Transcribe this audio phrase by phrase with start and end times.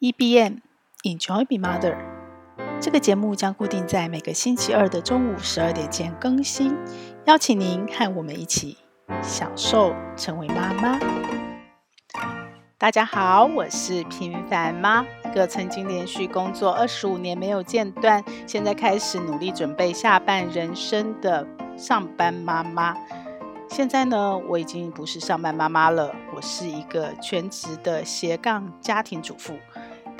[0.00, 0.60] EBM
[1.04, 1.94] Enjoy Be Mother，
[2.80, 6.74] 这个节目将固定在每个星期二的中午十二点前更新，
[7.26, 8.78] 邀请您和我们一起
[9.22, 10.98] 享受成为妈妈。
[12.78, 21.46] 大家好，我是平凡妈，一个曾经连续工作二十五年没有间断，现在开始努力准备下半人生的
[21.76, 22.96] 上班妈妈。
[23.68, 29.54] 现在呢，我已经不是上班妈妈了，我是一个全职的斜杠家庭主妇。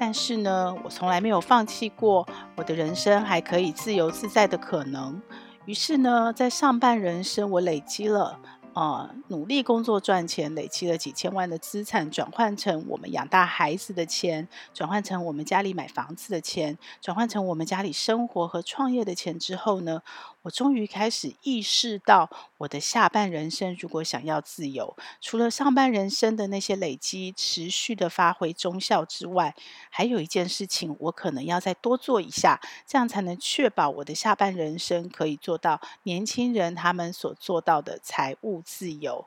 [0.00, 5.20] 但是呢，我从来没有放弃过我的人生还可以自由自在的可能。
[5.66, 8.40] 于是呢，在上半人生，我累积了。
[8.72, 20.02] 呃，努力工作赚钱，累积了几千万的资产，转换成我们养大孩子的钱，转换成我们家里买房子的钱，转换成我们家里生活和创业的钱之后呢，
[20.42, 29.54] 我终于开始意识到，我的下半人生如果想要自由，除了上半人生的那些累积持续的发挥忠孝之外，
[29.90, 38.62] 还有一件事情，我可能要再多做一下，这样才能确保我的下半人生可以做到年轻人他们所做到的财务。
[38.62, 39.26] 自由，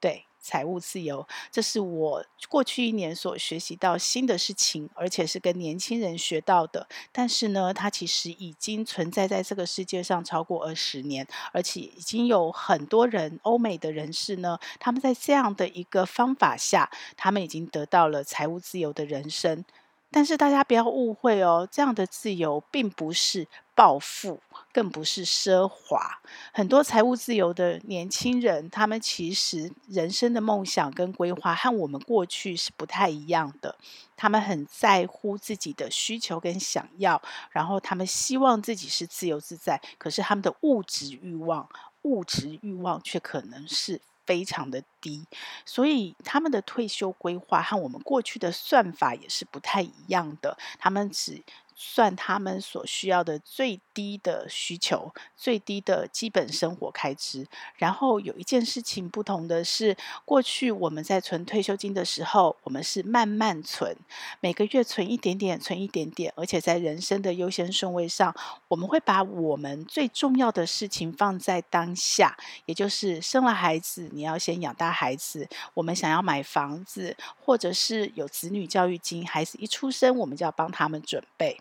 [0.00, 6.88] 对，财务自由，这是我过去一年所学习到新的事情，而且是跟年轻人学到的。
[7.12, 19.62] 但是呢，它其实已经存在在这个世界上超过二十年，而且已经有很多人，欧美的人士呢，他们在这样的一个方法下，他们已经得到了财务自由的人生。
[20.10, 24.40] 但是大家不要误会哦，这样的自由并不是暴富，
[24.72, 26.18] 更不是奢华。
[26.52, 33.76] 很多财务自由的年轻人，他们其实人生的梦想跟规划和我们过去是不太一样的。
[34.16, 37.20] 他们很在乎自己的需求跟想要，
[37.50, 39.80] 然后他们希望自己是自由自在。
[39.98, 41.68] 可是他们的物质欲望，
[42.02, 44.00] 物质欲望却可能是。
[44.28, 45.24] 非常的低，
[45.64, 50.58] 所以他们的退休规划和我们过去的算法也是不太一样的。
[50.78, 51.42] 他们只
[51.80, 57.46] 算他们所需要的最低的需求，最低的基本生活开支。
[57.76, 63.96] 然后有一件事情不同的是，过去我们在存退休金的时候，我们是慢慢存，
[64.40, 68.34] 每个月存一点点，存一点点，而且在人生的优先顺位上，
[68.66, 72.36] 我们会把我们最重要的事情放在当下，
[72.66, 75.48] 也就是生了孩子，你要先养大孩子。
[75.74, 81.60] 我们想要买房子，或者是有子女教育金，孩子一出生，我们就要帮他们准备。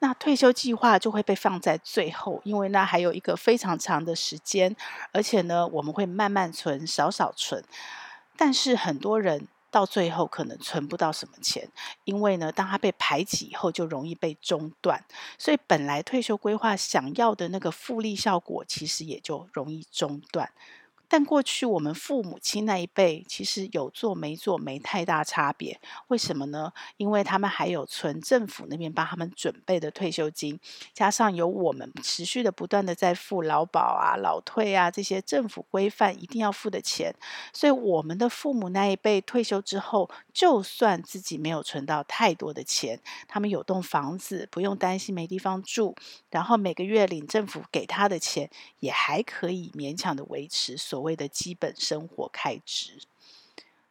[0.00, 4.74] 那退休计划就会被放在最后，因为那还有一个非常长的时间，
[5.12, 7.62] 而且呢，我们会慢慢存，少少存。
[8.36, 11.68] 但是很多人到最后可能存不到什么钱，
[12.04, 15.04] 因为呢，当他被排挤以后，就容易被中断。
[15.38, 20.50] 所以本来退休规划想要的那个复利效果，其实也就容易中断。
[21.10, 25.80] 但过去我们父母亲那一辈，其实有做没做没太大差别。
[26.06, 26.72] 为什么呢？
[26.98, 30.60] 因为他们还有存政府那边帮他们准备的退休金，
[30.94, 37.12] 加上有我们持续的不断的在付劳保啊、老退啊这些政府规范一定要付的钱，
[37.52, 45.96] 所以我们的父母那一辈退休之后，就算自己没有存到太多的钱，他们有栋房子，不用担心没地方住，
[46.30, 53.00] 然后每个月领政府给他的钱，也还可以勉强的维持所所谓的基本生活开支，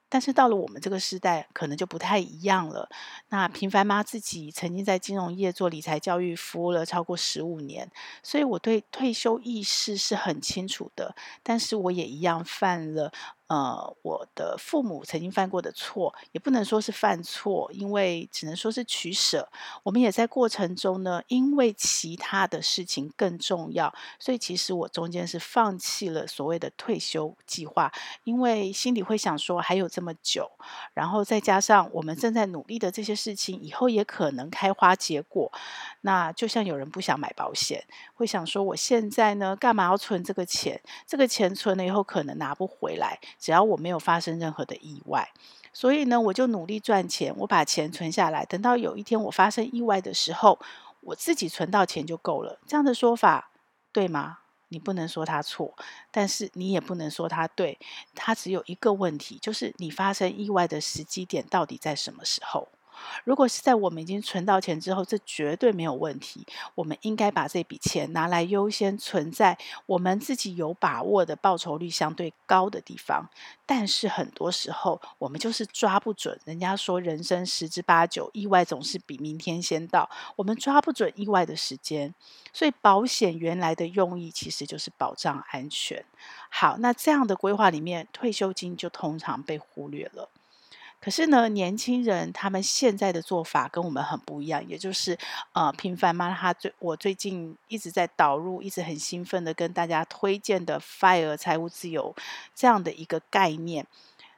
[0.08, 2.88] 但是到了我们这个时代，可能就不太一样了。
[3.30, 7.90] 那平凡妈自己曾经在金融业做理财教育，服务了超过十五年，
[8.22, 11.16] 所以我对退休意识是很清楚的。
[11.42, 13.12] 但是我也一样犯了。
[13.50, 19.50] 呃，我的父母曾经犯过的错，也不能说是犯错，因为只能说是取舍。
[19.82, 27.92] 我们也在过程中呢，因为其他的事情更重要，所以其实我中间是放弃了所谓的退休计划，
[28.24, 30.52] 因为心里会想说还有这么久，
[30.94, 35.52] 然后再加上我们正在努力的这些事情，以后也可能开花结果。
[36.02, 37.84] 那就像有人不想买保险，
[38.14, 40.80] 会想说我现在呢，干嘛要存这个钱？
[41.08, 43.20] 这个钱存了以后可能拿不回来。
[43.40, 45.32] 只要我没有发生任何的意外，
[45.72, 50.59] 所以呢，我就努力赚钱，我把钱存下来，等到有一天我发生意外的时候，
[51.02, 52.59] 我自己存到钱就够了。
[52.68, 53.52] 这样的说法
[53.91, 54.40] 对吗？
[54.72, 55.74] 你不能说他错，
[56.12, 57.80] 但是你也不能说他对。
[58.14, 62.68] 他只有一个问题，就是你发生意外的时机点到底在什么时候？
[63.23, 66.46] 如果是在我们已经存到钱之后，这绝对没有问题。
[66.75, 73.29] 我们应该把这笔钱拿来优先存在我们自己有把握的报酬率相对高的地方。
[73.66, 76.40] 但是很多时候，我们就是抓不准。
[76.43, 80.09] 人家说人生十之八九，意外总是比明天先到。
[80.35, 82.16] 我们抓不准意外的时间，
[82.51, 86.03] 所以保险原来的用意其实就是保障安全。
[86.49, 90.29] 好，那这样的规划里面，退休金就通常被忽略了。
[91.01, 95.17] 可是呢，年轻人他们现在的做法跟我们很不一样，也就是
[95.53, 102.13] 呃，平凡妈她最我最近一直在导入，一直很兴奋的跟大家推荐的 “FIRE 财务自由”
[102.53, 103.87] 这样的一个概念。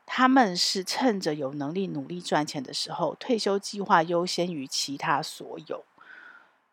[0.06, 5.84] 他们是趁着有能力努力赚钱的时候，退休计划优先于其他所有，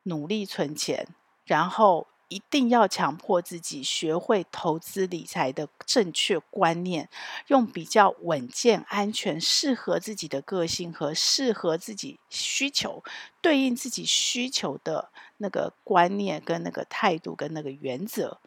[0.02, 1.08] 努力存钱，
[1.44, 2.06] 然后。
[2.29, 7.09] 一定要强迫自己学会投资理财的正确观念，
[7.47, 13.03] 用比较稳健、安全、适合自己的个性和适合自己需求、
[13.41, 18.39] 对应自己需求的那个观念跟那个态度跟那个原则，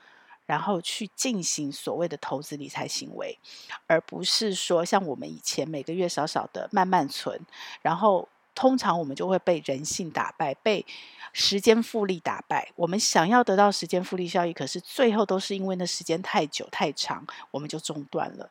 [0.45, 3.39] 然后去进行所谓的投资理财行为，
[3.87, 7.45] 而不是说像我们以前每个月少少的慢慢存，
[7.81, 8.29] 然后。
[8.53, 10.85] 通常我们就会被人性打败，被
[11.33, 12.71] 时间复利打败。
[12.75, 18.49] 我们想要得到时间复利效益，可是最后都是因为那时间太久太长，我们就中断了。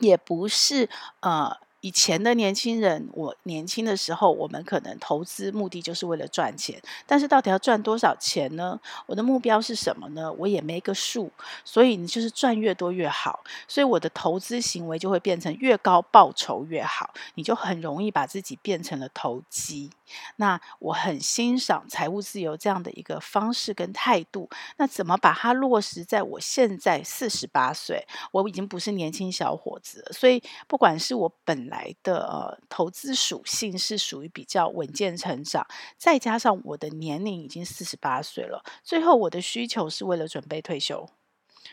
[0.00, 0.88] 也不是
[1.20, 1.58] 呃。
[1.80, 8.80] 以前的年轻人，我年轻的时候，我们可能投资目的就是为了赚钱，但是到底要赚多少钱呢？
[9.06, 10.32] 我的目标是什么呢？
[10.32, 11.30] 我也没个数，
[11.64, 19.90] 所以你就是赚越多越好，所以我的投资行为就会变成越高报酬越好，你就很容易把自己变成了投机。
[20.36, 24.48] 那我很欣赏财务自由这样的一个方式跟态度，
[24.78, 35.64] 那怎么把它落实在我现在四十八岁，我已经不是年轻小伙子了，所以不管是我本来来的投资属性是属于比较稳健成长，
[35.96, 41.08] 再加上我的年龄已经四十八岁了，最后我的需求是为了准备退休，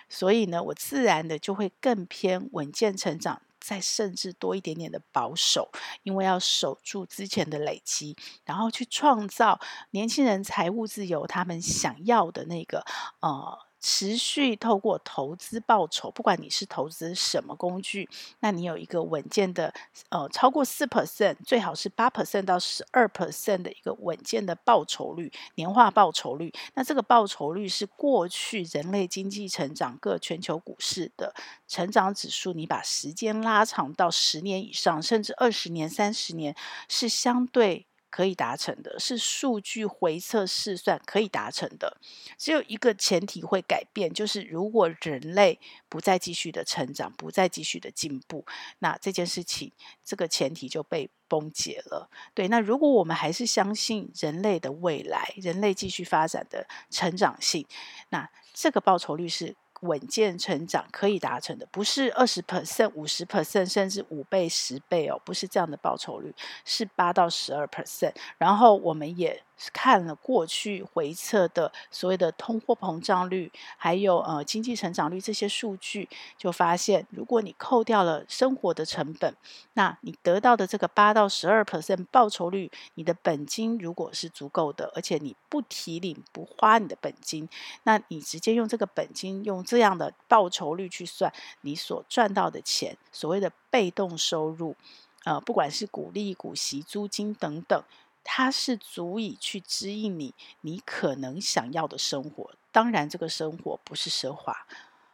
[0.07, 5.71] 所以呢，我自然的就会更偏稳健成长，再甚至多一点点的保守，
[6.03, 9.59] 因为要守住之前的累积，然后去创造
[9.89, 12.85] 年轻人财务自由，他们想要的那个
[13.21, 13.64] 呃。
[13.87, 18.09] 持续透过投资报酬，不管你是投资什么工具，
[18.39, 19.71] 那你有一个稳健的，
[20.09, 26.51] 呃，超过四 percent，最好是八 percent 到十二 percent 的一个稳健的报酬率，年化报酬率。
[26.73, 31.35] 那这个报酬率是过去人类经济成长各全球股市的
[31.67, 36.55] 成长指数，你把时间拉长到十年以上，甚至二十年、三十年，
[36.89, 37.85] 是相对。
[38.15, 41.97] 可以达成的，是数据回测试算可以达成的。
[42.37, 45.59] 只有一个前提会改变，就是如果人类
[45.89, 48.45] 不再继续的成长，不再继续的进步，
[48.79, 49.69] 那这件事情
[50.01, 52.09] 这个前提就被崩解了。
[52.33, 57.67] 对，那如果我们还是相信人类的未来，人类继续发展的成长性，
[58.11, 59.57] 那这个报酬率是。
[59.85, 66.33] 稳健成长可以达成的，不是二十 percent、五十 percent，甚至五倍、十倍哦，不是这样的报酬率，
[66.63, 68.13] 是八到十二 percent。
[68.37, 69.41] 然后我们也。
[69.73, 79.35] 看了过去回测的所谓的通货膨胀率，还有呃经济成长率这些数据，就发现，如果你扣掉了生活的成本，
[79.73, 87.47] 那你得到的这个八到十二 percent 报酬率，你的本金如果是足够的，而且你不提领不花你的本金，
[87.83, 91.31] 那你直接用这个本金用这样的报酬率去算
[91.61, 94.75] 你所赚到的钱，所谓的被动收入，
[95.23, 97.83] 呃，不管是股利、股息、租金等等。
[98.25, 102.51] 它是足以去指引你，你可能想要的生活。
[102.73, 104.65] 当然，这个生活不是奢华。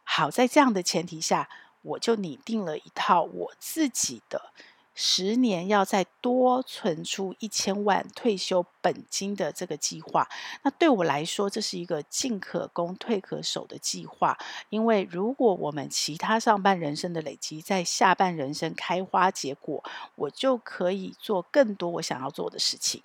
[0.04, 1.48] 好，在这样的前提下，
[1.84, 4.52] 我就拟定了一套我自己的。
[4.94, 10.28] 十年要再多存出一千万退休本金的这个计划，
[10.64, 14.38] 那对我来说，这是一个进可攻退可守的计划。
[14.70, 19.82] 因为如果我们其他上半人生的累积在下半人生开花结果，
[20.16, 23.02] 我就可以做更多我想要做的事情。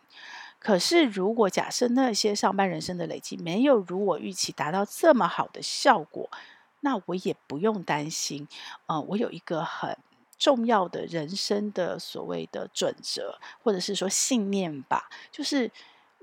[0.59, 6.29] 可是，如果假设那些上半人生的累积没有如我预期达到这么好的效果，
[6.81, 8.49] 那我也不用担心。
[8.87, 9.97] 呃，我有一个很。
[10.39, 15.71] 重要的人生的所谓的准则，或者是说信念吧，就是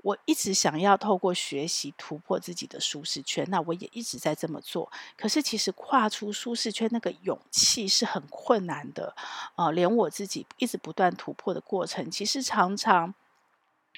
[0.02, 4.90] 我一直想要透过学习突破自己的舒适圈，那我也一直在这么做。
[5.16, 9.14] 可是其实跨出舒适圈那个勇气是很困难的，
[9.54, 13.14] 啊、呃，连我自己一直不断突破的过程，其实常常。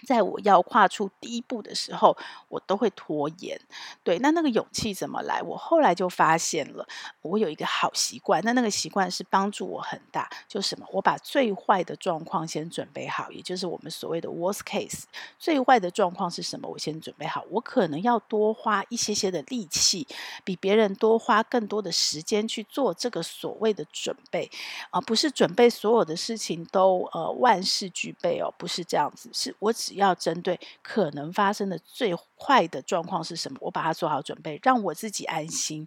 [0.05, 2.17] 在我要跨出第一步的时候，
[2.49, 3.59] 我都会拖延。
[4.03, 5.41] 对，那那个勇气怎么来？
[5.43, 6.87] 我后来就发现了，
[7.23, 8.43] 我有一个好习惯。
[8.45, 10.87] 那那个习惯是帮助我很大，就是什么？
[10.93, 15.05] 我把最坏的状况先准备好，也就是我们所谓的 worst case。
[15.38, 16.69] 最坏的状况是什么？
[16.69, 17.45] 我先准备好。
[17.50, 20.07] 我可能要多花一些些的力气，
[20.45, 24.50] 比别人多花更多的时间去做这个所谓的准备，
[24.91, 29.31] 而、呃、不是准备所有的事情都呃万事俱备哦，不是这样子。
[29.33, 29.73] 是我。
[29.87, 35.87] 只要针对可能发生的最坏的状况是什么，我把它做好准备，让我自己安心，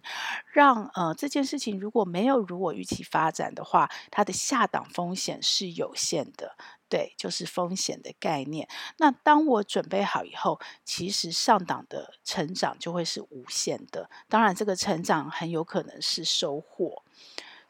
[0.54, 6.56] 让呃这件事情如果没有如我预期发展的话，它的下档风险是有限的。
[6.88, 8.66] 对，就是风险的概念。
[8.96, 14.10] 那当我准备好以后，其实上档的成长就会是无限的。
[14.28, 17.04] 当然，这个成长很有可能是收获。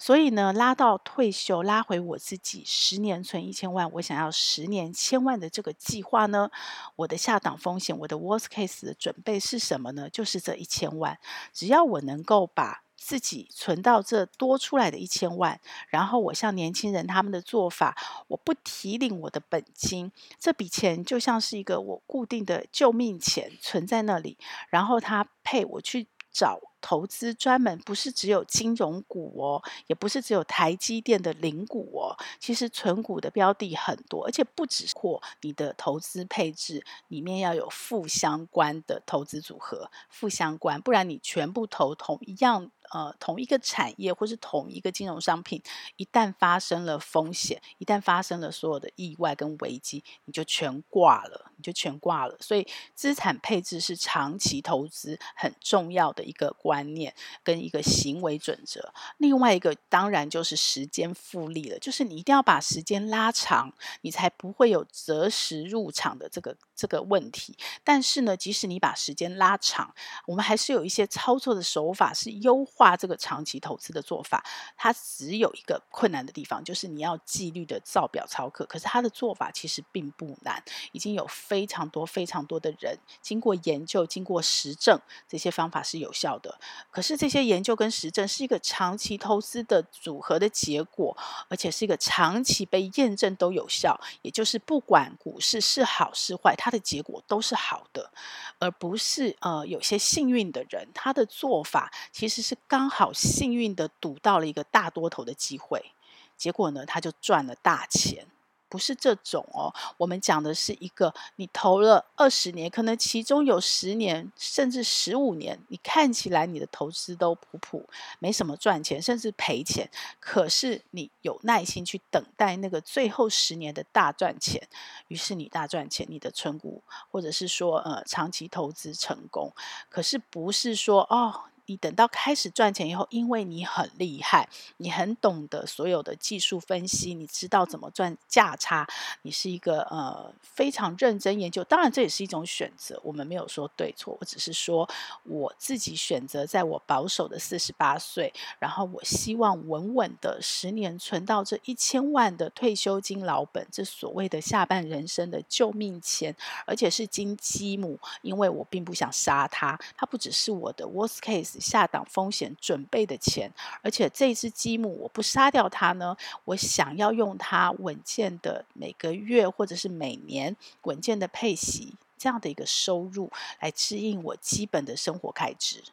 [0.00, 6.50] 所以呢，拉到退休，拉回我自己十年存一千万，我想要十年千万的这个计划呢，
[6.97, 10.09] 我的下档风险，我的 worst case 的准备是什么呢？
[10.09, 11.19] 就是这一千万，
[11.52, 12.83] 只要我能够把。
[13.02, 17.97] 自己存到这多出来的一千万，然后我像年轻人他们的做法，
[18.28, 24.37] 我不提领我的本金，这笔钱就像是一个我固定的救命钱存在那里，
[24.69, 26.60] 然后他配我去找。
[26.82, 32.16] 投资专门不是只有金融股哦，也不是只有台积电的零股哦。
[32.38, 45.61] 其实存股的标的很多，而且不止扩你的投资配置，里面要有负相关的投资组合，负相关，不然你全部投同一样呃同一个产业或是同一个金融商品，
[45.97, 52.37] 一旦发生了风险，一旦发生了所有的意外跟危机，你就全挂了，你就全挂了。
[52.38, 56.50] 所以资产配置是长期投资很重要的一个。
[56.61, 67.54] 观念跟一个行为准则，另外一个当然就是时间复利了，就是你一定要把时间拉长，你才不会有择时入场的这个这个问题。
[67.84, 69.94] 但是呢，即使你把时间拉长，
[70.26, 74.42] 我们还是有一些操作的手法是优化这个长期投资的做法。
[74.78, 78.64] 它只有一个困难的地方，就是你要纪律的照表操课。
[78.64, 86.58] 可是它的做法其实并不难，已经有非常多非常多的人经过研究、经过实证，这些方法是有效的。
[86.90, 91.14] 可是这些研究跟实证是一个长期投资的组合的结果，
[91.49, 98.10] 而且是一个长期被验证都有效，也就是不管股市是好是坏，它的结果都是好的，
[98.58, 105.92] 而不是呃有些幸运的人，他的做法其实是刚好幸运的赌到了一个大多头的机会，
[106.36, 108.26] 结果呢，他就赚了大钱。
[108.70, 117.86] 不是这种哦，我们讲的是一个你投了二十年，可能其中有十年甚至十五年，你看起来你的投资都普普，
[118.20, 119.90] 没什么赚钱，甚至赔钱。
[120.20, 124.66] 可是你有耐心去等待那个最后十年的大赚钱，
[125.08, 129.52] 于是你大赚钱，你的存股或者是说呃长期投资成功。
[129.88, 131.42] 可是不是说哦。
[131.70, 134.48] 你等到开始赚钱以后，因为你很厉害，
[134.78, 138.84] 你很懂得所有的技术分析，你知道怎么赚价差，
[139.22, 141.62] 你是一个呃非常认真研究。
[141.62, 144.88] 当然这也是一种选择，我们没有说对错，我只是说
[145.22, 156.34] 我自己选择在我保守的四十八岁，然后我希望稳稳的十年存到这一千万的退休金老本，这所谓的下半人生的救命钱，
[156.66, 161.60] 而且是金鸡母，因为我并不想杀它，它不只是我的 worst case。
[161.61, 163.52] 下档风险准备的钱，
[163.83, 175.85] 而且这只积木我不杀掉它呢，我想要用它稳健的每个月或者是每年稳健的配息这样的一个收入来支应我基本的生活开支，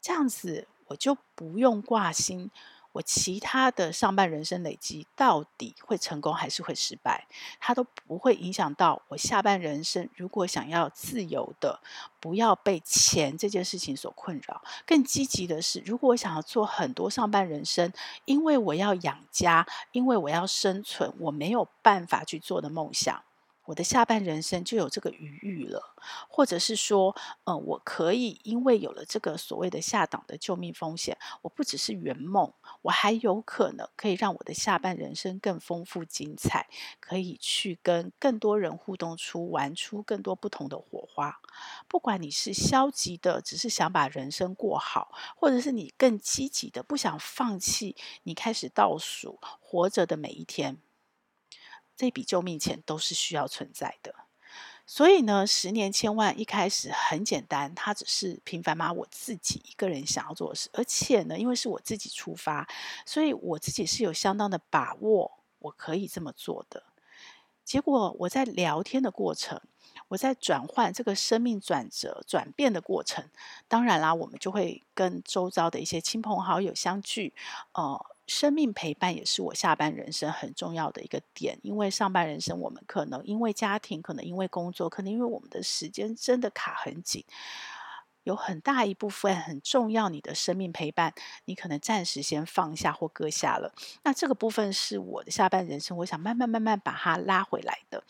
[0.00, 2.50] 这样子我就不用挂心。
[2.92, 7.26] 我其他的上半人生累积到底会成功还是会失败，
[7.58, 10.08] 它都不会影响到我下半人生。
[10.14, 11.80] 如果想要自由的，
[12.20, 17.92] 不要被钱这件事情所困扰，更积极的是，如果我想要做很多上半人生，
[18.26, 23.22] 因为我要养家，因为我要生存，我没有办法去做的梦想。
[23.64, 25.94] 我的下半人生就有这个余裕了，
[26.28, 27.14] 或者是说，
[27.44, 32.52] 嗯、呃，我可以因为有了这个所谓的下档的救命风险，我不只是圆梦，
[32.82, 41.40] 我还有可能可以让我的下半人生更丰富精彩，可以去跟更多人互动出玩出更多不同的火花。
[41.86, 50.78] 不管你是消极的，只是想把人生过好，或者是你更积极的，不想放弃，你开始倒数活着的每一天。
[52.02, 54.12] 这笔救命钱都是需要存在的，
[54.84, 62.68] 所以呢，十年千万一开始很简单，它只是平凡妈我自己一个人想要做的事，而且呢，因为是我自己出发，
[63.06, 65.30] 所以我自己是有相当的把握，
[65.60, 66.82] 我可以这么做的。
[67.64, 69.60] 结果我在聊天的过程，
[70.08, 73.30] 我在转换这个生命转折转变的过程，
[73.68, 77.32] 当然啦，我们就会跟周遭的一些亲朋好友相聚，
[77.74, 78.06] 呃。
[78.26, 87.24] 生命陪伴也是我下半人生很重要的一个点，因为上半人生我们可能因为家庭，可能因为工作，可能因为我们的时间真的卡很紧，
[88.22, 91.12] 有很大一部分很重要你的生命陪伴，
[91.46, 93.74] 你可能暂时先放下或搁下了。
[94.04, 98.04] 那这个部分是我的下半人生，我想慢慢慢慢把它拉回来的。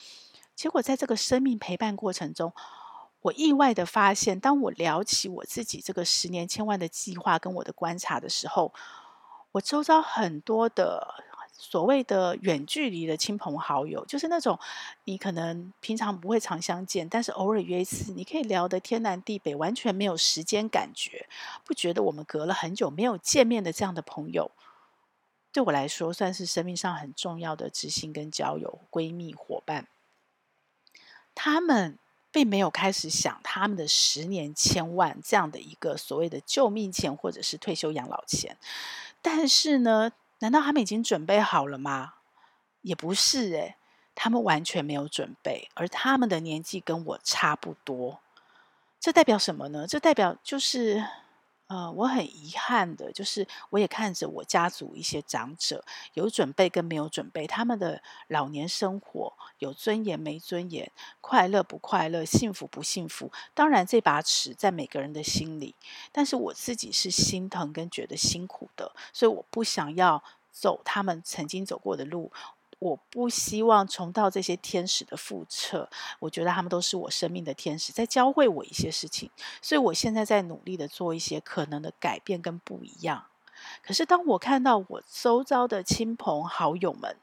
[0.55, 2.53] 结果在这个生命陪伴过程中，
[3.23, 8.75] 我意外的发现，当我聊起我自己这个十年千万的计划跟我的观察的时候，
[9.53, 11.15] 我周遭很多的。
[11.55, 14.59] 所谓的远距离的亲朋好友，就是那种
[15.05, 21.29] 你可能平常不会常相见，但是偶尔约一次，你可以聊得天南地北，完全没有时间感觉，
[21.65, 24.51] 不觉得我们隔了很久没有见面的这样的朋友，
[25.53, 29.87] 对我来说算是生命上很重要的知心跟交友闺蜜伙伴。
[31.33, 31.97] 他们
[32.33, 38.57] 并没有开始想他们的十年千万这样的一个所谓的救命钱或者是退休养老钱，
[39.23, 42.15] 但是呢，难道他们已经准备好了吗？
[42.83, 43.77] 也不是诶，
[44.15, 48.21] 他们完全没有准备，而他们的年纪跟我差不多。
[48.99, 49.87] 这代表什么呢？
[49.87, 51.22] 这代表就是。
[51.73, 63.33] 呃，我很遗憾的，就是我也看着我家族一些长者有准备跟没有准备，他们的老年生活有尊严没尊严，快乐不快乐，幸福不幸福。
[63.55, 65.75] 当然，这把尺在每个人的心里，
[66.13, 72.31] 但是我自己是心疼跟觉得辛苦的，所以我不想要走他们曾经走过的路。
[72.83, 83.27] 我不希望重蹈这些天使的覆辙，我觉得他们都是我生命的天使，在教会我一些事情，所以我现在在努力的做一些可能的改变跟不一样。
[83.85, 87.17] 可是当我看到我周遭的亲朋好友们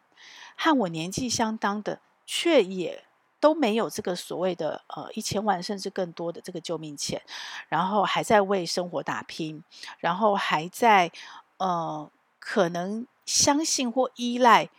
[0.55, 3.03] 和我年纪相当的，却也
[3.41, 7.21] 都没有这个所谓的呃一千万甚至更多的这个救命钱，
[7.67, 9.61] 然后还在为生活打拼，
[9.97, 11.11] 然后还在
[11.57, 14.69] 呃可能相信或依赖。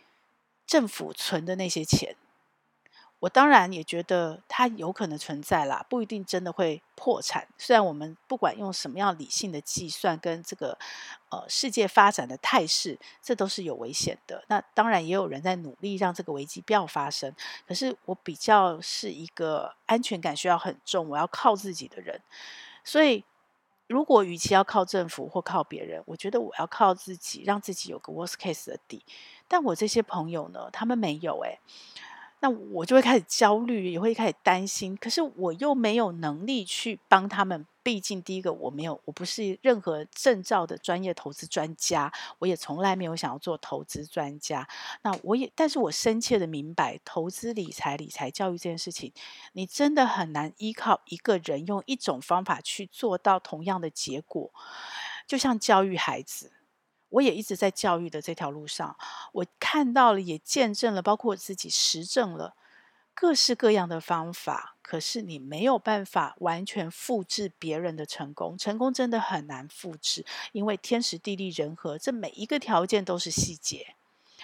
[0.71, 2.15] 政府存的那些钱，
[3.19, 7.45] 我当然也觉得它有可能存在啦，不一定真的会破产。
[7.57, 10.77] 虽然我们不管用什么样理性的计算跟这个
[11.29, 14.45] 呃世界发展的态势，这都是有危险的。
[14.47, 17.35] 那当然也有人在努力让这个危机不要发生。
[17.67, 22.21] 可是我比较是一个安全感需要很重，我要靠自己的人，
[22.85, 23.25] 所以。
[23.91, 29.03] 如果与其要靠政府或靠别人，我觉得我要靠自己，让自己有个 worst case 的底。
[29.49, 31.59] 但我这些朋友呢，他们没有诶。
[32.41, 34.97] 那我就会开始焦虑，也会开始担心。
[34.97, 37.65] 可是我又没有能力去帮他们。
[37.83, 44.67] 毕竟，第一个我没有，我不是任何证照的专业投资专家，我也从来没有想要做投资专家。
[45.01, 49.11] 那我也，但是我深切的明白，投资理财、理财教育这件事情，
[49.53, 54.51] 你真的很难依靠一个人用一种方法去做到同样的结果。
[55.25, 56.51] 就像教育孩子，
[57.11, 58.97] 我也一直在教育的这条路上，
[59.31, 62.55] 我看到了，也见证了，包括我自己实证了。
[63.13, 68.57] 各式各样的方法，可是你没有办法完全复制别人的成功。
[68.57, 73.95] 成功真的很难复制，因为天时地利人和，这每一个条件都是细节，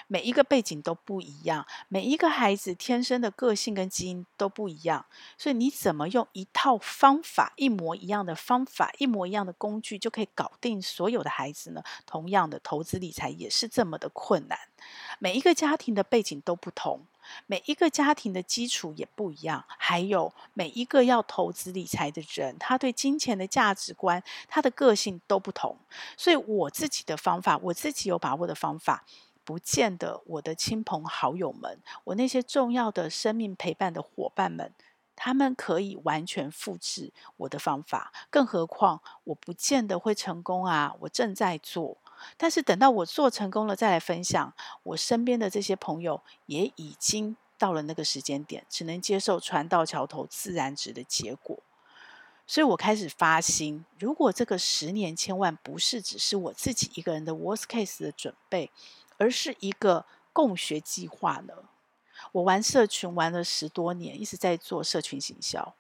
[0.08, 5.06] 每一个背景都不一样，每一个孩子天生的个性跟基因都不一样。
[5.38, 11.84] 所以你怎么用一套方法，一模一样的方法，一模一样的工具，就可以搞定所有的孩子呢？
[12.06, 14.58] 同样的，投资理财也是这么的困难。
[15.20, 17.06] 每一个家庭的背景都不同。
[17.46, 25.78] 每一个家庭的基础也不一样，还有每一个要投资理财的人，他对金钱的价值观、他的个性都不同。
[26.16, 29.04] 所以我自己的方法，我自己有把握的方法，
[29.48, 34.74] 不见得我的亲朋好友们，我那些重要的生命陪伴的伙伴们，
[35.16, 38.12] 他们可以完全复制我的方法。
[38.30, 40.94] 更何况，我不见得会成功啊！
[41.00, 41.96] 我正在做。
[42.36, 51.58] 但是等到我做成功了再来分享，我身边的这些朋友也已经到了那个时间点，只能接受船到桥头自然直的结果。
[52.46, 58.72] 所以我开始发心，如果这个十年千万不是只是我自己一个人的 worst case 的准备，
[59.18, 61.54] 而是一个共学计划呢？
[62.32, 65.76] 我玩社群玩了十多年，一直在做社群行销。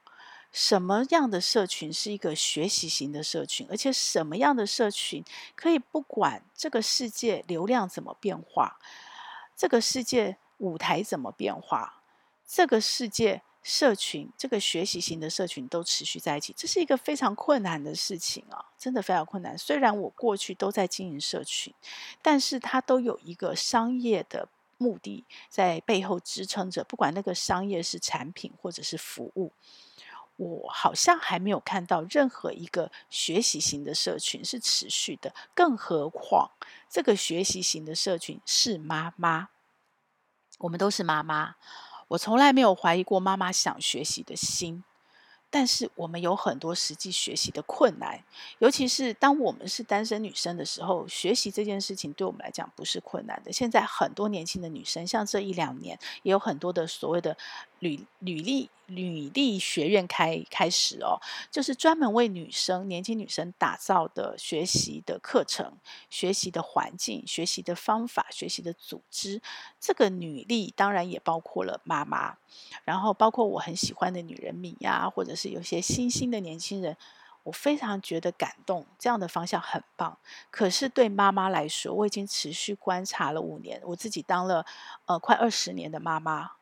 [0.52, 3.67] 什么样的社群是一个学习型的社群？
[3.69, 5.23] 而且什么样的社群
[5.56, 8.80] 可以不管这个世界流量怎么变化，
[9.56, 12.02] 这个世界舞台怎么变化，
[12.47, 19.58] 这个世界社群这个学习型的社群都持续在一起，这是一个非常困难的事情啊，真的非常困难。
[19.58, 21.73] 虽然我过去都在经营社群，
[22.21, 29.51] 但是它都有一个商业的目的在背后支撑着，不管那个商业是产品或者是服务。
[30.38, 36.51] 我好像还没有看到任何一个学习型的社群是持续的，更何况
[36.89, 39.49] 这个学习型的社群是妈妈。
[40.60, 41.56] 我们都是妈妈，
[42.10, 44.84] 我从来没有怀疑过妈妈想学习的心。
[45.50, 48.22] 但是我们有很多实际学习的困难，
[48.60, 53.54] 尤其是当我们是单身女生的时候，学习这件事情对我们来讲不是困难的。
[53.54, 57.38] 现在很多年轻的女生，像这一两年，也有很多的所谓的
[57.80, 61.20] 履履历履历学院开开始哦，
[61.52, 65.74] 就是专门为女生年轻女生打造的学习的课程、
[66.10, 69.42] 学习的环境、学习的方法、学习的组织。
[69.80, 72.38] 这个女力当然也包括了妈妈，
[72.84, 76.98] 然后包括我很喜欢的女人米呀，或者是有些新兴的年轻人。
[77.44, 80.18] 我非常觉得感动，这样的方向很棒。
[80.52, 84.66] 可是对妈妈来说，我已经持续观察了五年，我自己当了
[85.06, 86.57] 呃快二十年的妈妈。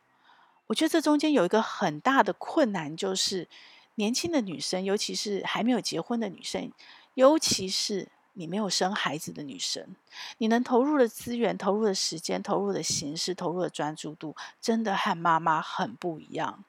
[0.67, 3.47] 我觉得这中间有一个很大的困难，就是
[3.95, 6.71] 年轻的女生，尤其是还没有结婚的女生，
[7.13, 9.95] 尤其是你没有生孩子的女生，
[10.39, 16.65] 你能投入的资源、投入的时间、投入的形式、投入的专注度，真的和妈妈很不一样。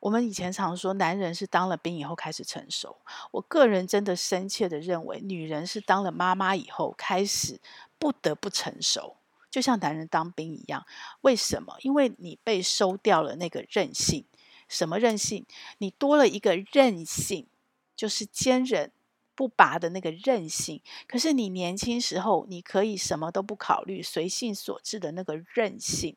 [0.00, 2.98] 我们以前常说，男人是当了兵以后开始成熟。
[3.30, 7.58] 我个人真的深切的认为，女人是当了妈妈以后开始
[7.98, 9.16] 不得不成熟，
[9.54, 10.84] 就像男人当兵一样。
[11.20, 11.76] 为什么？
[11.82, 14.24] 因为你被收掉了那个韧性。
[14.68, 15.46] 什么韧性？
[15.78, 17.46] 你多了一个韧性，
[17.94, 18.90] 就是坚韧
[19.36, 20.82] 不拔的那个韧性。
[21.06, 26.16] 可是你年轻时候，你可以什么都不考虑，随性所致的那个韧性，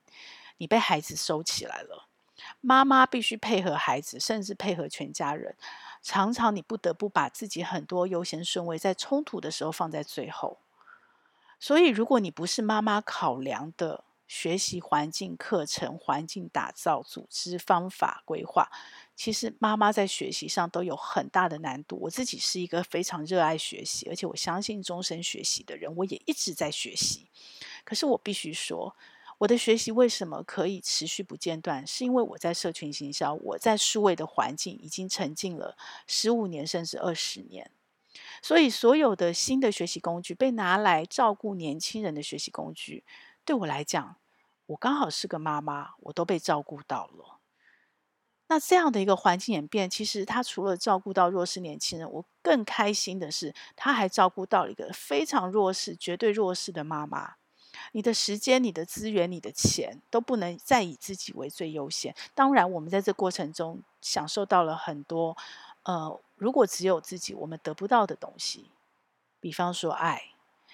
[0.58, 2.08] 你被孩子收起来了。
[2.60, 5.56] 妈妈必须配合孩子，甚至配合全家人。
[6.02, 10.58] 常常你不得不把自己很多优先顺位在冲突的时候放在最后。
[11.60, 18.70] 所以，如果你不是妈妈考量的学习环境、课程环境打造、组织方法规划，
[19.15, 21.98] 其实妈妈在学习上都有很大的难度。
[22.02, 27.28] 我自己是一个非常热爱学习，而且我相信终身学习的人，我也一直在学习。
[27.84, 28.96] 可是我必须说。
[29.39, 31.86] 我的学习为什么可以持续不间断？
[31.86, 37.70] 是因为我在社群行销，我在数位的环境已经沉浸了十五年甚至二十年，
[38.41, 43.04] 所以所有的新的学习工具被拿来照顾年轻人的学习工具，
[43.43, 44.15] 对我来讲，
[44.67, 47.39] 我刚好是个妈妈，我都被照顾到了。
[48.50, 57.34] 那这样的一个环境演变，其实他除了照顾到弱势年轻人，我更开心的是，他还照顾到了一个非常弱势、绝对弱势的妈妈。
[57.91, 62.15] 你的时间、你的资源、你的钱都不能再以自己为最优先。
[62.34, 65.38] 当然，我们在这过程中享受到了很多，
[65.88, 68.69] 呃，如果只有自己，我们得不到的东西，
[69.39, 70.21] 比方说爱，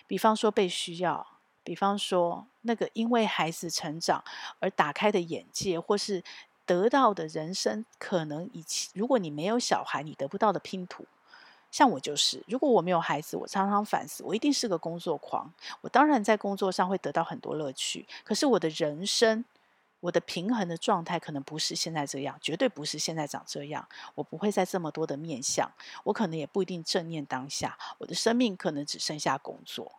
[0.08, 1.28] 比方说被需要，
[1.64, 4.24] 比方说那个因为孩子成长
[4.60, 6.24] 而打开的眼界，或是
[6.66, 11.06] 得到的人生可能以前，如果你没有小孩，你得不到的拼图。
[11.70, 15.54] 像我就是，如果我没有孩子，我常常反思，我一定是个工作狂。
[15.82, 19.46] 我当然在工作上会得到很多乐趣，可是我的人生，
[20.04, 23.88] 我的平衡的状态可能不是现在这样，绝对不是现在长这样。
[24.16, 25.72] 我不会在这么多的面相，
[26.04, 27.78] 我可能也不一定正念当下。
[28.00, 29.94] 我的生命可能只剩下工作，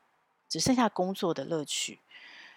[0.46, 2.00] 只剩下工作的乐趣。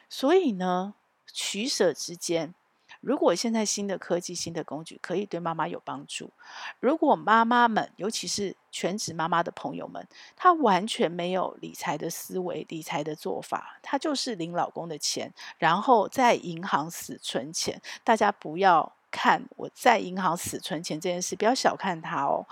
[0.10, 0.93] 所以呢，
[1.31, 2.53] 取舍之间。
[3.01, 6.31] 如果现在新的科技、新的工具可以对妈妈有帮助，
[6.79, 17.81] 如果妈妈们，尤其是全职妈妈的朋友们，她完全没有理财的思维、理财的做法，她就是领老公的钱，然后在银行死存钱。
[18.03, 22.45] 大家不要看我在银行死存钱这件事，不要小看它哦。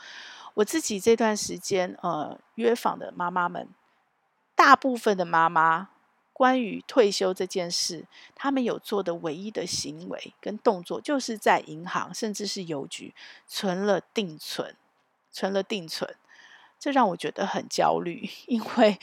[0.53, 3.67] 我自己这段时间呃约访的妈妈们，
[4.55, 5.89] 大部分的妈妈。
[6.36, 13.15] 关于退休这件事，他们有做的唯一的行为跟动作，就是在银行甚至是邮局
[13.48, 14.76] 存了定存，
[15.32, 16.13] 存了定存，
[16.78, 19.00] 这让我觉得很焦虑， 因为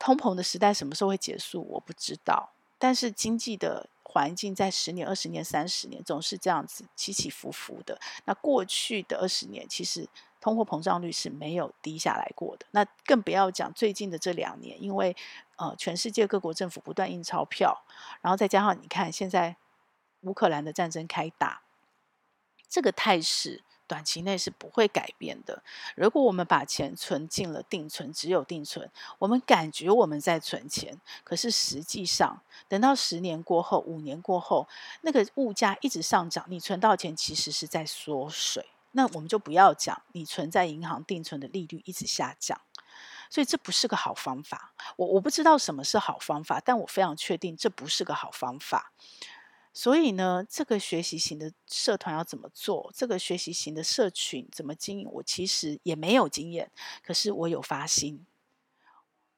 [0.00, 2.50] 通膨的时代什么时候会结束，我不知道。
[2.76, 8.00] 但是经济的环境在十年、二十年、三十年总是这样子起起伏伏的。
[8.24, 10.08] 那过去的二十年，其实。
[10.42, 15.16] 通货膨胀率是没有低下来过的，那更不要讲最近的这两年，因为
[15.54, 17.84] 呃，全世界各国政府不断印钞票，
[18.20, 19.56] 然后再加上你看现在
[20.22, 21.62] 乌克兰的战争开打，
[22.68, 25.62] 这个态势短期内是不会改变的。
[25.94, 34.66] 如果我们把钱存进了定存，只有定存，我们感觉我们在存钱，可是实际上等到十年过后、五年过后，
[35.02, 38.66] 那个物价一直上涨，你存到钱其实是在缩水。
[38.92, 42.60] 那我们就不要讲你存在银行定存的利率一直下降，
[43.28, 44.74] 所以这不是个好方法。
[44.96, 48.92] 我我不知道什么是好方法，但我非常确定这不是个好方法。
[49.74, 52.92] 所以呢，这个学习型的社团要怎么做？
[52.94, 55.08] 这个学习型的社群怎么经营？
[55.10, 56.70] 我其实也没有经验，
[57.02, 58.26] 可是我有发心，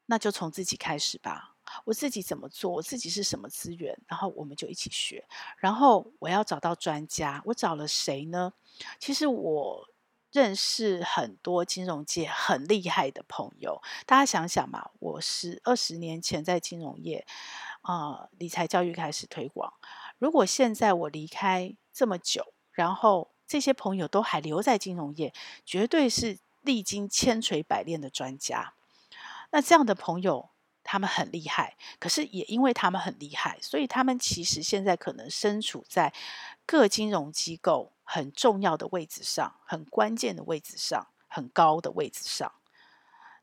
[0.06, 1.53] 那就从自己开始吧。
[1.84, 2.70] 我自己怎么做？
[2.70, 3.98] 我自己是什么资源？
[4.06, 5.24] 然后我们就一起学。
[5.58, 8.52] 然后我要找到专家，我找了谁呢？
[8.98, 9.88] 其实我
[10.32, 13.80] 认识很多金融界很厉害的朋友。
[14.06, 17.26] 大家想想嘛，我是二十年前在金融业
[17.82, 19.72] 啊，理财教育开始推广。
[20.18, 25.32] 如果现在我离开这么久，然后这些朋友都还留在金融业，
[25.64, 28.74] 绝对是历经千锤百炼的专家。
[29.52, 30.50] 那这样的朋友，
[30.84, 36.12] 他们很厉害，可是也因为他们很厉害，所以他们其实现在可能身处在
[36.66, 42.52] 各金融机构很重要的位置上，很关键的位置上，很高的位置上。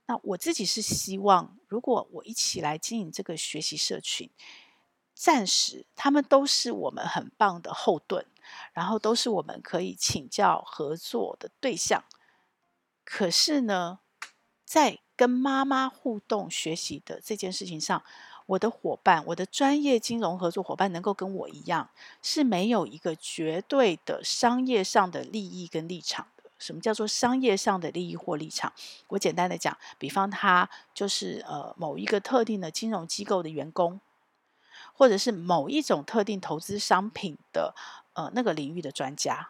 [0.06, 4.30] 那我自己是希望，如果我一起来经营这个学习社群，
[5.13, 8.25] 暂时他们都是我们很棒的后盾，
[8.73, 12.04] 然后都是我们可以请教合作的对象。
[13.06, 13.99] 可是呢，
[14.71, 18.01] 在跟妈妈互动学习的这件事情上，
[18.45, 21.89] 我的伙伴，我的专业金融合作伙伴，能够跟我一样，
[22.21, 26.25] 是没有一个绝对的商业上的利益跟立场。
[26.57, 28.71] 什么叫做商业上的利益或立场？
[29.10, 33.99] 我简单的讲，比方他就是呃某一个特定的金融机构的员工，
[34.93, 37.75] 或者是某一种特定投资商品的
[38.13, 39.49] 呃那个领域的专家。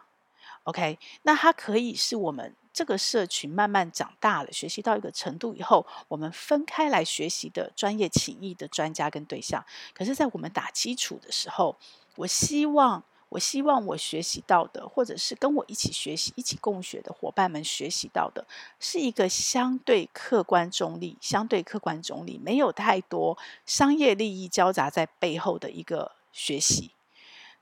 [0.64, 9.64] OK，那他可以是我们这个社群慢慢长大了，学习到一个程度以后，我们分开来学习的专业情谊的专家跟对象。
[9.92, 11.76] 可是，在我们打基础的时候，
[12.16, 13.02] 我希望。
[13.32, 18.46] 我希望我学习到的，或者是跟我一起学习、一起共学的伙伴们学习到的，
[18.78, 26.90] 是一个相对客观中立、相对客观中立，没有太多商业利益交杂在背后的一个学习，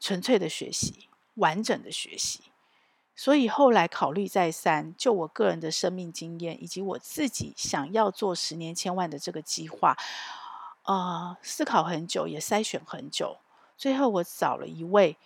[0.01, 2.50] 纯粹的学习，完整的学习。
[3.21, 9.95] 所以后来考虑再三，就我个人的生命经验，以及我自己想要做十年千万的这个计划，
[10.85, 10.97] 啊、
[11.29, 13.37] 呃，思考很久，也筛选很久，
[13.77, 15.19] 最后我找了一位。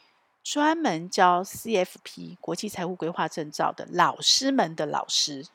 [0.43, 5.47] 专门教 CFP 国际财务规划证照的老师们的老师，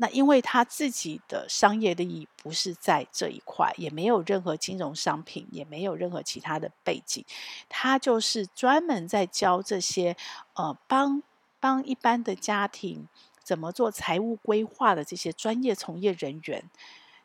[0.00, 7.24] 那因为他自己的商业利益不是在这一块，也没有任何金融商品，也没有任何其他的背景，
[7.68, 10.16] 他就是专门在教这些
[10.54, 11.22] 呃帮
[11.60, 13.08] 帮一般的家庭
[13.42, 16.64] 怎么做财务规划的这些专业从业人员。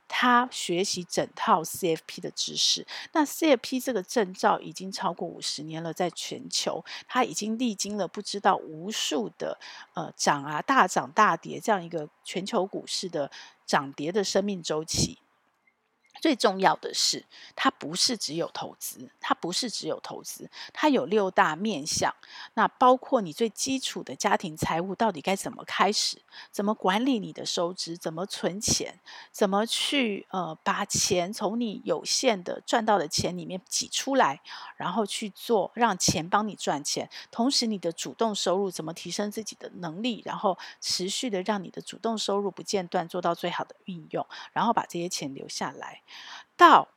[0.08, 9.58] 他学习整套 CFP 的知识，那 CFP 这个证照已经超过五十年了，在全球，他已经历经了不知道无数的
[9.94, 13.32] 呃涨啊大涨大跌这样一个全球股市的
[13.66, 15.18] 涨跌的生命周期。
[16.24, 22.16] 最重要的是，它不是只有投资，它不是只有投资，它有六大面向。
[22.54, 26.18] 那包括你最基础的家庭财务到底该怎么开始，
[26.50, 28.98] 怎么管理你的收支，怎么存钱，
[29.34, 34.40] 怎么去呃把钱从你有限的赚到的钱里面挤出来，
[34.78, 37.10] 然后去做让钱帮你赚钱。
[37.32, 46.02] 同时，你的主动收入怎么提升自己的能力，然后持续的让你的主动收入不间断做到最好的运用，然后把这些钱留下来。
[46.56, 46.90] 到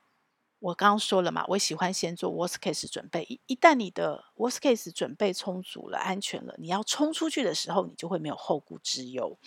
[0.58, 3.40] 我刚刚说了嘛，我喜欢先做 worst case 准备。
[3.46, 9.38] 一旦你的 worst case 准备充足了、安全了，你要冲出去的时候，你就会没有后顾之忧。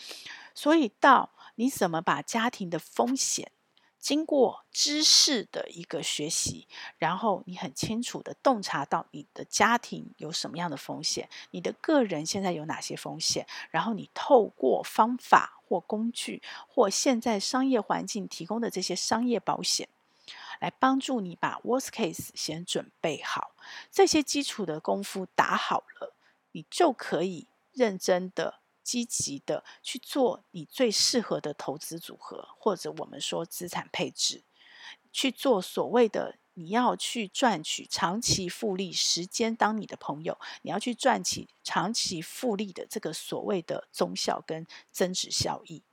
[0.53, 3.51] 所以到你怎么把家庭的风险，
[3.99, 15.55] 经过知识的一个学习，然后你很清楚的洞察到你的家庭有什么样的风险，你的个人现在有哪些风险，然后你透过方法。
[15.69, 19.87] 或工具，或现在商业环境提供的这些商业保险，
[20.59, 23.51] 来帮助你把 worst case 先准备好。
[23.91, 26.15] 这些基础的功夫打好了，
[26.53, 28.58] 你就可以认真的、
[28.89, 34.43] 积极的去做你最适合的投资组合，或者我们说资产配置，
[35.11, 36.37] 去做所谓的。
[36.55, 45.83] 你要去赚取长期复利，时间当你的朋友，你要去赚取长期复利的这个所谓的综效跟增值效益，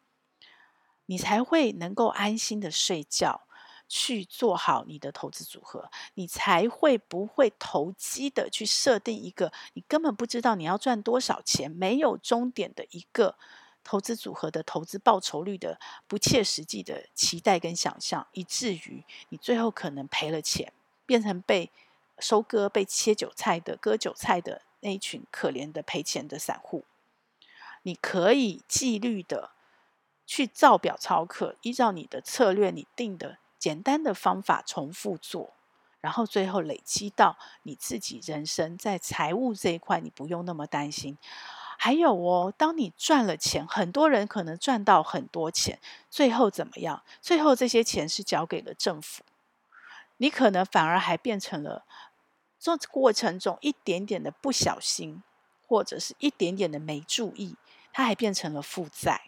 [1.04, 3.45] 你才会能够安心的睡觉，
[3.88, 13.36] 去做好你的投资组合，你才会不会投机的去设定一个你根本不知道你要赚多少钱，没有终点的一个。
[13.88, 20.72] 投资组合的投资报酬率的不切实际的期待跟想象，以至于你最后可能赔了钱，
[21.06, 21.70] 变成被
[22.18, 26.84] 收割、被切韭菜的割韭菜的那一群可怜的赔钱的散户。
[27.84, 29.52] 你可以纪律的
[30.26, 35.52] 去照表操课，依照你的策略，你定的简单的方法重复做，
[36.00, 41.18] 然后最后累积到你自己人生在财务这一块，你不用那么担心。
[41.76, 47.02] 还有哦，当你赚了钱，很多人可能赚到很多钱，最后怎么样？
[47.20, 49.24] 最后这些钱是交给了政府，
[50.18, 51.84] 你可能反而还变成了
[52.60, 55.24] 这过程中一点点的不小心，
[55.66, 57.56] 或者是一点点的没注意，
[57.92, 59.22] 它还变成了负债。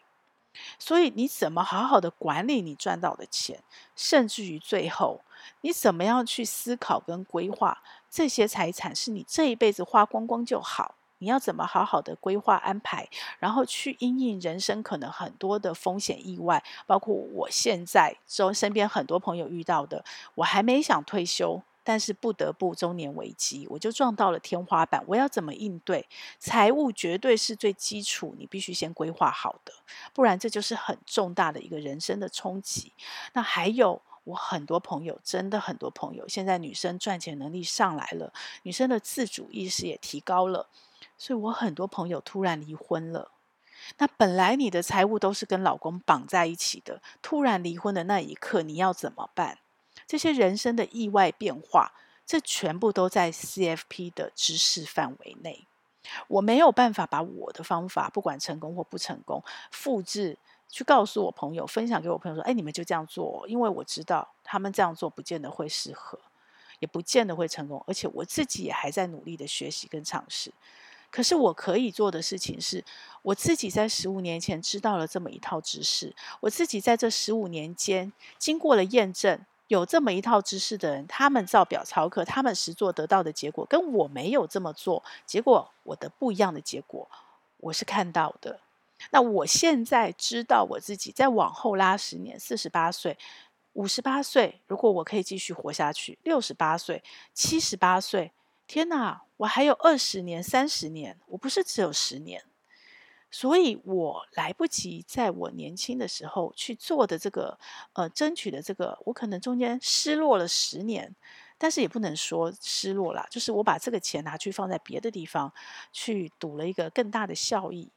[0.78, 3.62] 所以你怎么好好的管理你赚到的钱，
[3.96, 5.20] 甚至于最后
[5.60, 10.94] 你怎么样去思考跟规划这些财产是你这一辈子花光光就好。
[11.20, 13.08] 你要怎么好好的规划安排，
[13.40, 20.04] 然后去因应人生可能很多的风险意外，包括我现在周身边很多朋友遇到的，
[20.36, 26.06] 我还没想退休，但是不得不中年危机，我就撞到了天花板，我要怎么应对？
[26.38, 29.72] 财务绝对是最基础，你必须先规划好的，
[30.12, 32.92] 不然这就是很重大的一个人生的冲击。
[33.32, 34.02] 那还有。
[34.24, 38.30] 我很多朋友，真的很多朋友，现在女生赚钱能力上来了，
[38.62, 40.68] 女生的自主意识也提高了，
[41.16, 43.30] 所以我很多朋友突然离婚了。
[43.96, 49.60] 那本来你的财务都是跟老公绑在一起的，突然离婚的那一刻，你要怎么办？
[50.06, 51.92] 这些人生的意外变化，
[52.26, 55.66] 这全部都在 CFP 的知识范围内。
[56.28, 60.38] 我没有办法把我的方法，不管成功或不成功，复制。
[60.70, 66.18] 去告诉我朋友，分享给我朋友说：“哎，你们就这样做，因为我知道他们这样做不见得会适合，
[66.78, 67.82] 也不见得会成功。
[67.86, 70.52] 而且我自己也还在努力的学习跟尝试。
[71.10, 72.84] 可是我可以做的事情是，
[73.22, 87.08] 我自己在十五年前知道了这么一套知识，我自己在这十五年间经过了验证，有这么一套知识的人，他们照表操课，他们实做得到的结果，跟我没有这么做，结果我的不一样的结果，
[87.58, 88.60] 我是看到的。”
[89.12, 93.16] 那我现在知道我自己再往后拉十年，四十八岁、
[93.74, 98.32] 五十八岁，如果我可以继续活下去，六十八岁、七十八岁，
[98.66, 102.42] 天哪，我还有二十年、三十年，我不是只有十年，
[103.30, 107.58] 所以我来不及在我年轻的时候去做的这个，
[107.92, 111.14] 呃，争取的这个，我可能中间失落了十年，
[111.58, 115.52] 但是也不能说失落了，就是我把这个钱拿去放在别的地方，
[115.92, 117.90] 去赌了一个更大的效益。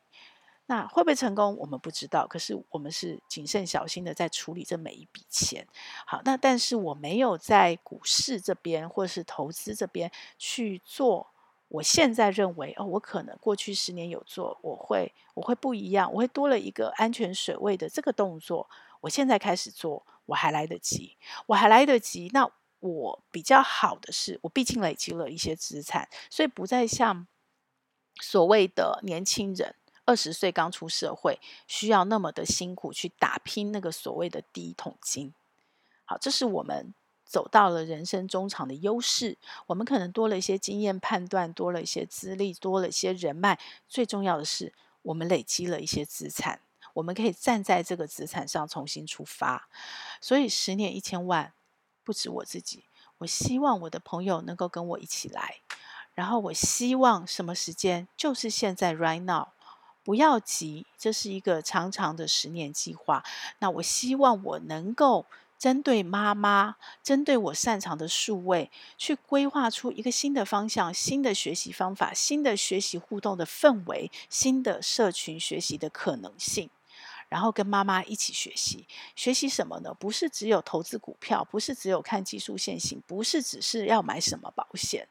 [0.67, 1.57] 那会不会成功？
[1.57, 2.25] 我们不知道。
[2.27, 5.67] 可是我们是谨慎小心的在处理这每一笔钱。
[6.05, 11.27] 好，那但是我没有在股市这边或是投资这边去做。
[11.71, 18.69] 我现在认为哦，我可能过去十年有做，我会我会不一样，我会多了一个安全水位的这个动作。
[18.99, 22.29] 我现在开始做，我还来得及，我还来得及。
[22.33, 22.45] 那
[22.81, 27.25] 我比较好的是，我毕竟累积了一些资产，所以不再像
[28.21, 29.75] 所谓的年轻人。
[30.03, 35.33] 二十岁刚出社会，需要那么的辛苦去打拼那个所谓的第一桶金。
[36.03, 36.93] 好，这是我们
[37.31, 39.37] 走到了人生中场的优势。
[39.67, 43.57] 我们可能多了一些经验判断，多了一些资历，多了一些人脉。
[43.87, 46.59] 最重要的是，我们累积了一些资产，
[46.95, 49.69] 我们可以站在这个资产上重新出发。
[50.19, 51.53] 所以，十年一千万，
[52.03, 52.83] 不止我自己。
[53.19, 55.61] 我希望我的朋友能够跟我一起来。
[56.13, 58.09] 然后，我希望什么时间？
[58.17, 59.47] 就是现在，right now。
[60.03, 63.23] 不要急，这是一个长长的十年计划。
[63.59, 65.27] 那我希望我能够
[65.61, 76.71] 针对妈妈，针对我擅长的数位，去规划出一个新的方向、新的学习方法、新的学习互动的氛围、新的社群学习的可能性，
[77.29, 78.87] 然后跟妈妈一起学习。
[79.15, 79.93] 学习什么呢？
[79.93, 85.07] 不是只有投资股票，不是只有看技术线型，不是只是要买什么保险，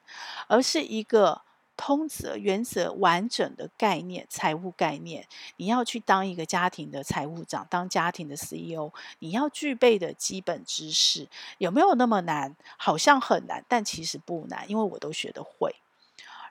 [0.48, 1.42] 而是一个。
[1.82, 12.54] 通则、原则、完整的概念、财务概念，你要去当一个家庭的财务长，当家庭的 CEO，你要具备的基本知识有没有那么难？
[12.76, 15.74] 好像很难，但其实不难，因为我都学得会。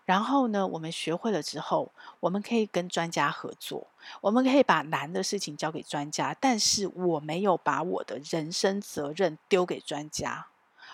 [0.05, 3.85] 然后呢，我们学会了之后，我们可以跟专家合作，
[4.21, 10.47] 我们可以把难的事情交给专家，但是我没有把我的人生责任丢给专家，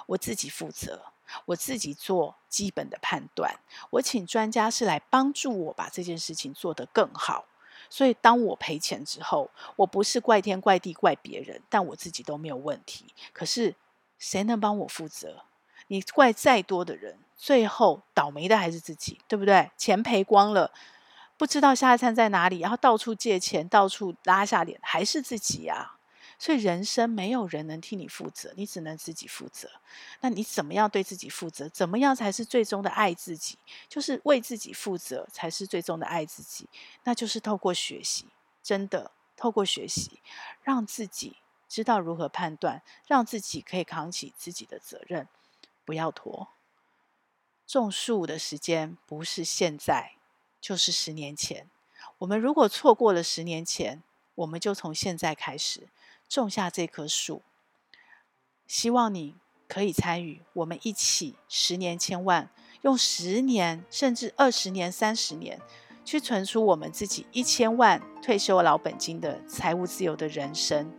[0.07, 1.14] 我自己负责。
[1.45, 3.59] 我自己做基本的判断，
[3.89, 7.45] 我请专家是来帮助我把这件事情做得更好。
[7.89, 13.13] 所以当我赔钱之后，我不是怪天怪地怪别人，但我自己都没有问题。
[13.31, 13.75] 可是
[14.17, 15.43] 谁能帮我负责？
[15.87, 19.69] 你怪再多的人，最后倒霉的还是自己，对不对？
[19.77, 20.71] 钱赔光了，
[21.37, 25.97] 不知道下一餐在哪里，然后到处借钱，到处拉下脸，还是自己呀。
[26.37, 29.69] 所以人生没有人能替你负责，你只能自己负责。
[30.21, 31.69] 那你怎么样对自己负责？
[31.69, 33.57] 怎么样才是最终的爱自己？
[33.87, 36.69] 就是为自己负责才是最终的爱自己。
[37.03, 38.27] 那就是透过学习，
[38.61, 40.19] 真的透过学习，
[40.61, 45.27] 让自己知道如何判断，让自己可以扛起自己的责任，
[45.85, 46.49] 不要拖。
[47.65, 50.13] 种树的时间不是现在，
[50.61, 51.69] 就是十年前。
[52.19, 54.03] 我们如果错过了十年前，
[54.35, 55.87] 我们就从现在开始。
[56.27, 57.41] 种下这棵树，
[58.67, 59.35] 希望你
[59.67, 62.49] 可以参与，我们一起十年千万，
[62.81, 65.59] 用十年甚至二十年、三十年，
[66.03, 70.91] 去存出我们自己一千万退休老本金的财务自由的人生。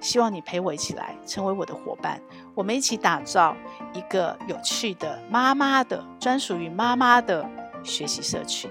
[0.00, 2.22] 希望你陪我一起来，成为我的伙伴，
[2.54, 3.56] 我们一起打造
[3.92, 7.44] 一个有趣的妈妈的专属于妈妈的
[7.82, 8.70] 学习社群。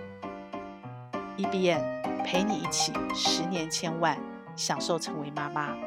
[1.38, 4.18] EBM 陪你一起十年千万，
[4.55, 5.87] 享受成为妈妈。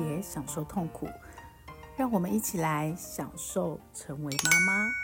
[0.00, 1.08] 也享受痛苦。
[1.96, 5.01] 让我们一起来享受成为妈妈。